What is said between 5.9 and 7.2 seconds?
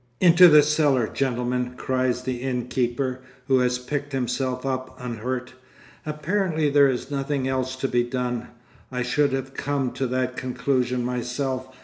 Apparently there is